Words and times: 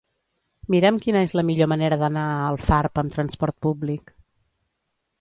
Mira'm 0.75 0.97
quina 1.03 1.21
és 1.27 1.35
la 1.41 1.43
millor 1.51 1.69
manera 1.75 2.01
d'anar 2.05 2.25
a 2.33 2.49
Alfarb 2.49 3.05
amb 3.05 3.17
transport 3.19 3.61
públic. 3.67 4.15